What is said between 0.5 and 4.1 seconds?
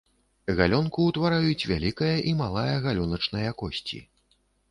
Галёнку ўтвараюць вялікая і малая галёначныя косці.